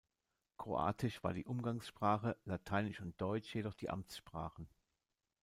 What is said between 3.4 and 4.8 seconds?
jedoch die Amtssprachen.